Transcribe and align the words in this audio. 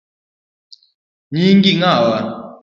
Nyingi 1.33 1.71
ng’awa? 1.77 2.17